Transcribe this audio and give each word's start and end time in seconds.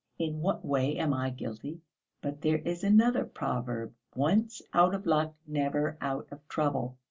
In 0.17 0.41
what 0.41 0.65
way 0.65 0.97
am 0.97 1.13
I 1.13 1.29
guilty? 1.29 1.79
But 2.23 2.41
there 2.41 2.57
is 2.57 2.83
another 2.83 3.23
proverb, 3.23 3.93
'Once 4.15 4.59
out 4.73 4.95
of 4.95 5.05
luck, 5.05 5.35
never 5.45 5.95
out 6.01 6.27
of 6.31 6.39
trouble.'..." 6.47 6.97